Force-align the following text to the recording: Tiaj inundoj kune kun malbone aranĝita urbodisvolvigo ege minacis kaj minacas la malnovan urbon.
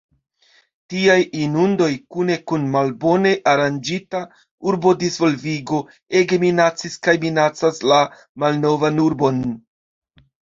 Tiaj 0.91 1.17
inundoj 1.41 1.89
kune 2.15 2.37
kun 2.51 2.63
malbone 2.75 3.33
aranĝita 3.51 4.21
urbodisvolvigo 4.71 5.83
ege 6.21 6.41
minacis 6.45 6.97
kaj 7.09 7.15
minacas 7.27 7.83
la 7.93 8.01
malnovan 8.47 8.99
urbon. 9.07 9.41